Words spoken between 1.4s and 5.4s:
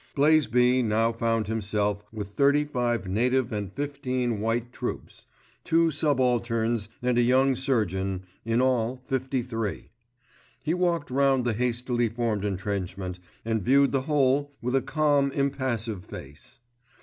himself with thirty five native and fifteen white troops,